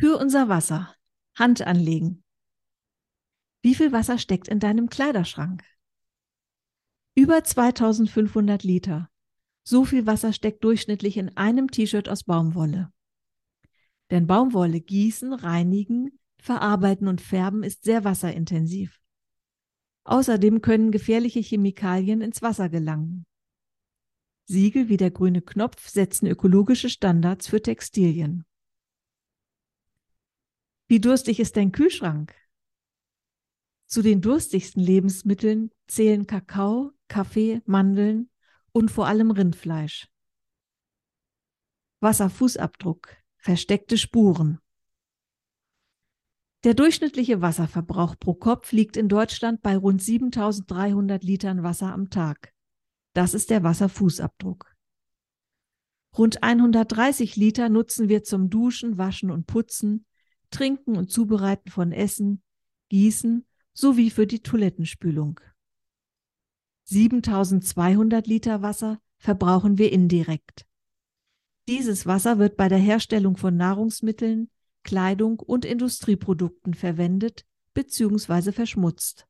Für 0.00 0.16
unser 0.16 0.48
Wasser. 0.48 0.94
Hand 1.34 1.62
anlegen. 1.62 2.22
Wie 3.62 3.74
viel 3.74 3.90
Wasser 3.90 4.16
steckt 4.18 4.46
in 4.46 4.60
deinem 4.60 4.88
Kleiderschrank? 4.88 5.64
Über 7.16 7.42
2500 7.42 8.62
Liter. 8.62 9.10
So 9.64 9.84
viel 9.84 10.06
Wasser 10.06 10.32
steckt 10.32 10.62
durchschnittlich 10.62 11.16
in 11.16 11.36
einem 11.36 11.68
T-Shirt 11.68 12.08
aus 12.08 12.22
Baumwolle. 12.22 12.92
Denn 14.12 14.28
Baumwolle 14.28 14.80
gießen, 14.80 15.32
reinigen, 15.32 16.16
verarbeiten 16.40 17.08
und 17.08 17.20
färben 17.20 17.64
ist 17.64 17.82
sehr 17.82 18.04
wasserintensiv. 18.04 19.00
Außerdem 20.04 20.62
können 20.62 20.92
gefährliche 20.92 21.40
Chemikalien 21.40 22.20
ins 22.20 22.40
Wasser 22.40 22.68
gelangen. 22.68 23.26
Siegel 24.46 24.88
wie 24.88 24.96
der 24.96 25.10
grüne 25.10 25.42
Knopf 25.42 25.88
setzen 25.88 26.28
ökologische 26.28 26.88
Standards 26.88 27.48
für 27.48 27.60
Textilien. 27.60 28.44
Wie 30.90 31.00
durstig 31.00 31.38
ist 31.38 31.58
dein 31.58 31.70
Kühlschrank? 31.70 32.34
Zu 33.86 34.00
den 34.00 34.22
durstigsten 34.22 34.82
Lebensmitteln 34.82 35.70
zählen 35.86 36.26
Kakao, 36.26 36.92
Kaffee, 37.08 37.60
Mandeln 37.66 38.30
und 38.72 38.90
vor 38.90 39.06
allem 39.06 39.30
Rindfleisch. 39.30 40.08
Wasserfußabdruck, 42.00 43.16
versteckte 43.36 43.98
Spuren. 43.98 44.60
Der 46.64 46.72
durchschnittliche 46.72 47.42
Wasserverbrauch 47.42 48.16
pro 48.18 48.32
Kopf 48.32 48.72
liegt 48.72 48.96
in 48.96 49.08
Deutschland 49.08 49.60
bei 49.60 49.76
rund 49.76 50.02
7300 50.02 51.22
Litern 51.22 51.62
Wasser 51.62 51.92
am 51.92 52.08
Tag. 52.08 52.54
Das 53.12 53.34
ist 53.34 53.50
der 53.50 53.62
Wasserfußabdruck. 53.62 54.74
Rund 56.16 56.42
130 56.42 57.36
Liter 57.36 57.68
nutzen 57.68 58.08
wir 58.08 58.24
zum 58.24 58.48
Duschen, 58.48 58.96
Waschen 58.96 59.30
und 59.30 59.46
Putzen, 59.46 60.06
Trinken 60.50 60.96
und 60.96 61.10
Zubereiten 61.10 61.70
von 61.70 61.92
Essen, 61.92 62.42
Gießen 62.88 63.46
sowie 63.74 64.10
für 64.10 64.26
die 64.26 64.40
Toilettenspülung. 64.40 65.40
7200 66.84 68.26
Liter 68.26 68.62
Wasser 68.62 69.00
verbrauchen 69.18 69.78
wir 69.78 69.92
indirekt. 69.92 70.66
Dieses 71.68 72.06
Wasser 72.06 72.38
wird 72.38 72.56
bei 72.56 72.68
der 72.68 72.78
Herstellung 72.78 73.36
von 73.36 73.56
Nahrungsmitteln, 73.56 74.50
Kleidung 74.84 75.38
und 75.38 75.66
Industrieprodukten 75.66 76.72
verwendet 76.72 77.44
bzw. 77.74 78.52
verschmutzt. 78.52 79.26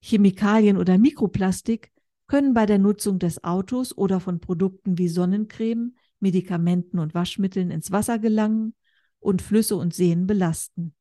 Chemikalien 0.00 0.76
oder 0.76 0.98
Mikroplastik 0.98 1.92
können 2.26 2.52
bei 2.52 2.66
der 2.66 2.78
Nutzung 2.78 3.18
des 3.18 3.44
Autos 3.44 3.96
oder 3.96 4.20
von 4.20 4.40
Produkten 4.40 4.98
wie 4.98 5.08
Sonnencreme, 5.08 5.94
Medikamenten 6.20 6.98
und 6.98 7.14
Waschmitteln 7.14 7.70
ins 7.70 7.92
Wasser 7.92 8.18
gelangen 8.18 8.74
und 9.20 9.42
Flüsse 9.42 9.76
und 9.76 9.94
Seen 9.94 10.26
belasten. 10.26 10.94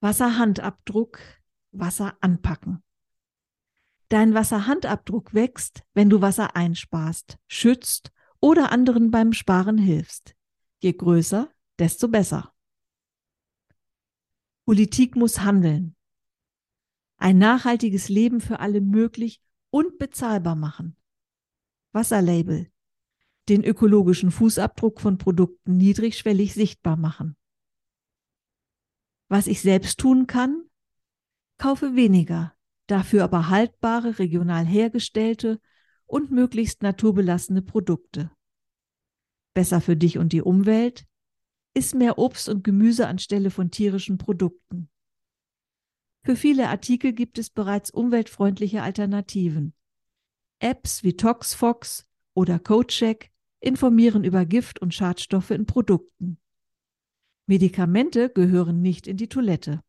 Wasserhandabdruck, 0.00 1.18
Wasser 1.72 2.16
anpacken. 2.20 2.82
Dein 4.08 4.34
Wasserhandabdruck 4.34 5.32
wächst, 5.32 5.82
wenn 5.94 6.10
du 6.10 6.20
Wasser 6.20 6.54
einsparst, 6.54 7.38
schützt 7.46 8.12
oder 8.40 8.70
anderen 8.70 9.10
beim 9.10 9.32
Sparen 9.32 9.78
hilfst. 9.78 10.36
Je 10.80 10.92
größer, 10.92 11.50
desto 11.78 12.08
besser. 12.08 12.52
Politik 14.66 15.16
muss 15.16 15.40
handeln. 15.40 15.96
Ein 17.16 17.38
nachhaltiges 17.38 18.08
Leben 18.08 18.40
für 18.40 18.60
alle 18.60 18.80
möglich 18.80 19.40
und 19.70 19.98
bezahlbar 19.98 20.56
machen. 20.56 20.96
Wasserlabel 21.92 22.70
den 23.48 23.64
ökologischen 23.64 24.30
Fußabdruck 24.30 25.00
von 25.00 25.18
Produkten 25.18 25.76
niedrigschwellig 25.76 26.54
sichtbar 26.54 26.96
machen. 26.96 27.36
Was 29.28 29.46
ich 29.46 29.60
selbst 29.60 29.98
tun 29.98 30.26
kann? 30.26 30.64
Kaufe 31.58 31.96
weniger, 31.96 32.54
dafür 32.86 33.24
aber 33.24 33.48
haltbare, 33.48 34.18
regional 34.18 34.64
hergestellte 34.64 35.60
und 36.06 36.30
möglichst 36.30 36.82
naturbelassene 36.82 37.62
Produkte. 37.62 38.30
Besser 39.54 39.80
für 39.80 39.96
dich 39.96 40.18
und 40.18 40.32
die 40.32 40.42
Umwelt? 40.42 41.06
Iss 41.74 41.94
mehr 41.94 42.18
Obst 42.18 42.48
und 42.48 42.62
Gemüse 42.62 43.08
anstelle 43.08 43.50
von 43.50 43.70
tierischen 43.70 44.18
Produkten. 44.18 44.88
Für 46.22 46.36
viele 46.36 46.68
Artikel 46.68 47.12
gibt 47.12 47.38
es 47.38 47.50
bereits 47.50 47.90
umweltfreundliche 47.90 48.82
Alternativen. 48.82 49.74
Apps 50.60 51.02
wie 51.02 51.16
ToxFox 51.16 52.06
oder 52.34 52.58
CodeCheck 52.58 53.33
informieren 53.64 54.24
über 54.24 54.44
Gift 54.44 54.80
und 54.80 54.94
Schadstoffe 54.94 55.50
in 55.50 55.66
Produkten. 55.66 56.38
Medikamente 57.46 58.30
gehören 58.30 58.80
nicht 58.80 59.06
in 59.06 59.16
die 59.16 59.28
Toilette. 59.28 59.82